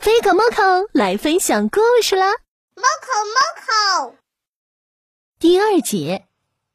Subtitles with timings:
[0.00, 2.26] 飞狗猫口来分享故事啦！
[2.74, 4.14] 猫口猫口，
[5.38, 6.26] 第二节，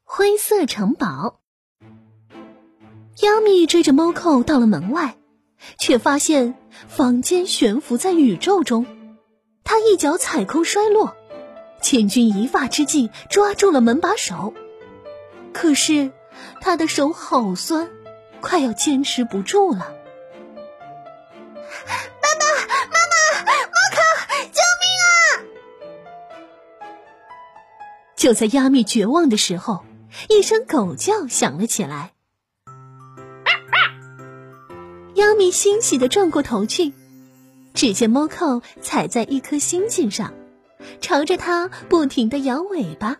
[0.03, 1.39] 灰色城堡。
[3.21, 5.17] 亚米追着猫口到了门外，
[5.79, 6.53] 却发现
[6.87, 8.85] 房间悬浮在宇宙中。
[9.63, 11.17] 他一脚踩空摔落，
[11.81, 14.53] 千钧一发之际抓住了门把手，
[15.51, 16.11] 可是
[16.61, 17.89] 他的手好酸，
[18.39, 19.95] 快要坚持不住了。
[28.15, 29.83] 就在亚米绝望的时候，
[30.29, 32.13] 一声狗叫响了起来。
[35.15, 36.93] 亚米欣喜的转过头去，
[37.73, 40.33] 只见猫扣踩在一颗星星上，
[41.01, 43.17] 朝着它不停的摇尾巴。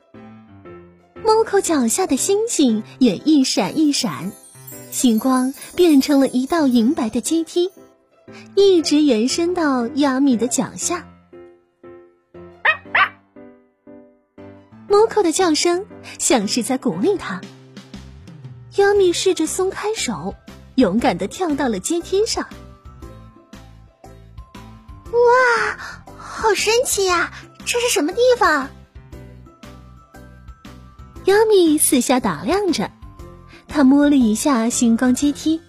[1.24, 4.32] 猫扣脚下的星星也一闪一闪，
[4.92, 7.72] 星光变成了一道银白的阶梯，
[8.56, 11.08] 一直延伸到亚米的脚下。
[14.96, 15.86] 猫扣的叫声
[16.18, 17.42] 像是在鼓励他。
[18.78, 20.36] 亚米试着松开手。
[20.76, 22.50] 勇敢的跳到了阶梯上，
[25.06, 25.78] 哇，
[26.18, 27.32] 好神奇呀！
[27.66, 28.70] 这是什么地方？
[31.24, 32.92] 亚米四下打量着，
[33.70, 35.62] 他摸了一下星光阶梯，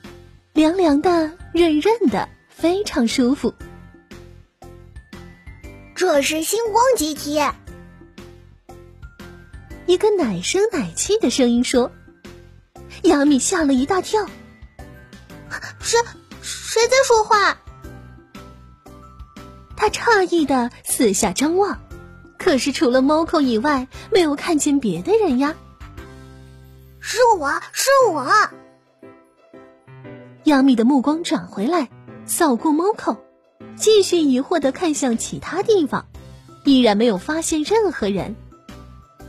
[0.55, 3.55] 凉凉的、润润的，非常舒服。
[5.95, 7.39] 这是星光阶梯。
[9.87, 11.93] 一个奶声奶气的声音说
[13.05, 14.27] ：“亚米吓了一大跳。”
[15.81, 15.99] 谁
[16.43, 17.57] 谁在说话？
[19.77, 21.79] 他诧异的四下张望，
[22.37, 25.55] 可是除了猫口以外，没有看见别的人呀。
[26.99, 28.29] 是我是我。
[30.45, 31.89] 亚米的目光转回来，
[32.25, 33.25] 扫过猫口，
[33.77, 36.07] 继续疑惑的看向其他地方，
[36.65, 38.35] 依然没有发现任何人。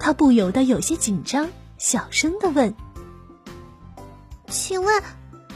[0.08, 2.74] 他不由得有些紧张，小声的问
[4.48, 5.04] ：“请问？”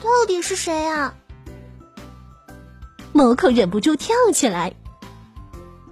[0.03, 1.15] 到底是谁啊？
[3.13, 4.75] 猫口忍不住跳起来。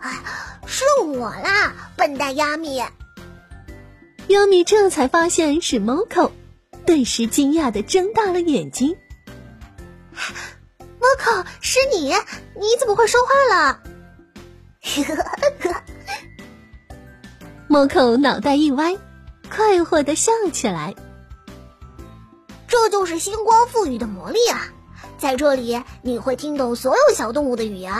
[0.01, 0.11] 哎，
[0.67, 2.83] 是我啦，笨蛋亚米！
[4.27, 6.33] 亚米这才发现是猫口，
[6.85, 8.97] 顿时惊讶的睁大了眼睛。
[10.99, 12.09] 猫口，是你？
[12.09, 13.81] 你怎么会说话了？
[17.71, 18.97] 猫口脑袋一歪，
[19.47, 20.95] 快活的笑起来。
[22.67, 24.69] 这就是星光赋予的魔力啊！
[25.19, 27.93] 在这里，你会听懂所有小动物的语言。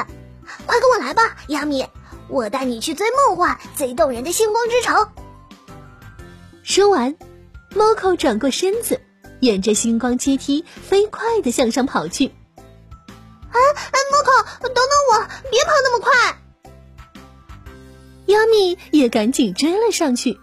[0.66, 1.86] 快跟我来吧，亚米，
[2.30, 5.08] 我带你去最梦幻、最动人的星光之城。
[6.64, 7.16] 说完，
[7.76, 9.00] 猫口转过身子，
[9.40, 12.32] 沿着星光阶梯飞快的向上跑去。
[12.58, 13.60] 哎
[13.92, 14.32] 哎，猫口，
[14.62, 16.42] 等等我，别跑那么快！
[18.30, 20.40] 亚米也赶紧追了上去。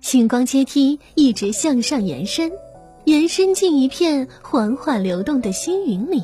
[0.00, 2.50] 星光阶梯一直向上延伸。
[3.04, 6.22] 延伸进一片缓缓流动的星云里，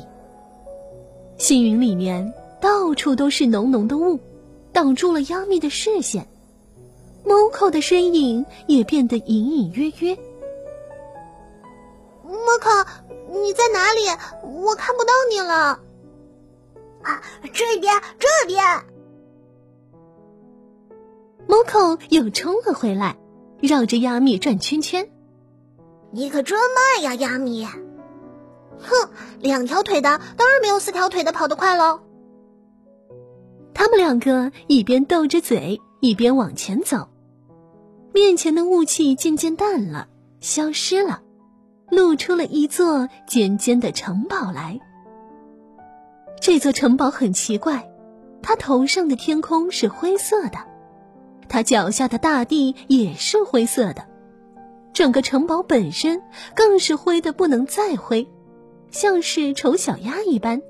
[1.37, 2.31] 星云里面
[2.61, 4.19] 到处都是浓浓的雾，
[4.71, 6.27] 挡住了亚米的视线。
[7.25, 10.15] Moco 的身影也变得隐隐约约。
[12.23, 12.69] 猫口，
[13.31, 14.01] 你在哪里？
[14.43, 15.79] 我看不到你了。
[17.01, 18.63] 啊，这边，这边。
[21.47, 23.17] 猫口又冲了回来，
[23.61, 25.09] 绕着亚米转圈圈。
[26.11, 27.65] 你可真慢呀，亚米！
[27.65, 29.09] 哼，
[29.39, 32.01] 两条腿的当然没有四条腿的跑得快喽。
[33.73, 37.09] 他们两个一边斗着嘴，一边往前走。
[38.13, 40.07] 面前的雾气渐渐淡了，
[40.39, 41.21] 消失了，
[41.89, 44.79] 露出了一座尖尖的城堡来。
[46.41, 47.89] 这座城堡很奇怪，
[48.41, 50.57] 它头上的天空是灰色的，
[51.49, 54.07] 他脚下的大地也是灰色的。
[54.93, 56.21] 整个城堡本身
[56.55, 58.27] 更是灰的不能再灰，
[58.89, 60.61] 像是丑小鸭一般。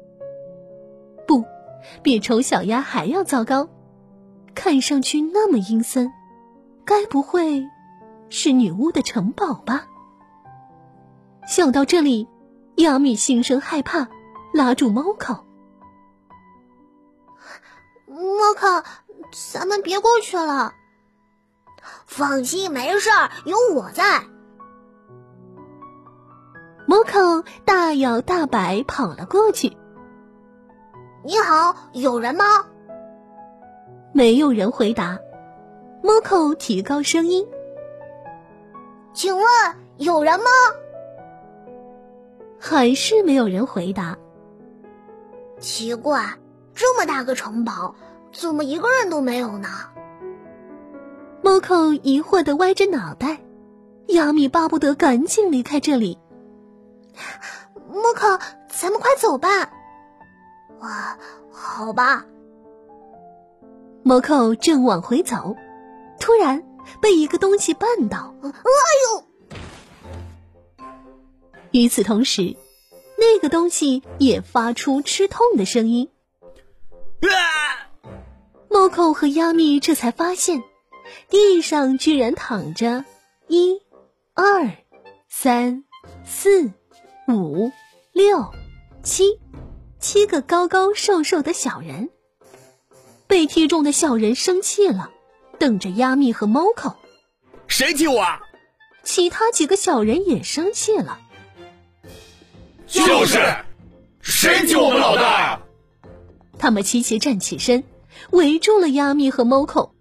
[1.25, 1.44] 不，
[2.03, 3.69] 比丑小鸭还要糟糕，
[4.53, 6.12] 看上去那么阴森，
[6.83, 7.65] 该不会
[8.30, 9.88] 是女巫的城堡吧？
[11.47, 12.27] 想到这里，
[12.75, 14.09] 亚米心生害怕，
[14.53, 15.45] 拉住猫口
[18.07, 18.83] ：“猫口，
[19.31, 20.74] 咱们别过去了。”
[22.06, 24.24] 放心，没事儿，有我在。
[26.85, 29.75] 猫口大摇大摆跑了过去。
[31.24, 32.44] 你好，有人吗？
[34.13, 35.19] 没有人回答。
[36.01, 37.45] 猫口提高声音
[39.13, 39.45] ：“请问
[39.97, 40.45] 有人吗？”
[42.59, 44.18] 还是没有人回答。
[45.59, 46.23] 奇怪，
[46.73, 47.94] 这么大个城堡，
[48.39, 49.68] 怎么一个人都没有呢？
[51.42, 53.42] 猫口疑惑的歪着脑袋，
[54.10, 56.19] 亚米巴不得赶紧离开这里。
[57.89, 58.38] 猫口，
[58.68, 59.72] 咱们快走吧。
[60.81, 61.18] 哇，
[61.51, 62.25] 好吧。
[64.04, 65.56] 猫口正往回走，
[66.19, 66.63] 突然
[67.01, 68.36] 被一个东西绊倒。
[68.44, 68.51] 哎
[70.80, 70.86] 呦！
[71.72, 72.56] 与此同时，
[73.18, 76.12] 那个东西也发出吃痛的声音。
[77.19, 77.30] 猫
[78.89, 80.63] 口和亚米这才发现。
[81.30, 83.06] 地上居然躺着
[83.48, 83.81] 一、
[84.34, 84.72] 二、
[85.30, 85.86] 三、
[86.25, 86.72] 四、
[87.28, 87.72] 五、
[88.12, 88.54] 六、
[89.04, 89.39] 七，
[90.00, 92.10] 七个高高瘦瘦的小人。
[93.25, 95.12] 被踢中的小人生气了，
[95.60, 96.95] 瞪着亚米和猫口。
[97.68, 98.25] 谁踢我？
[99.04, 101.19] 其他几个小人也生气了。
[102.86, 103.40] 就是，
[104.22, 105.62] 谁踢我们老大？
[106.60, 107.83] 他们齐齐站起身，
[108.31, 109.94] 围住了亚米和猫口。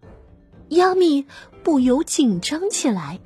[0.70, 1.26] 亚米
[1.62, 3.20] 不由紧张起来。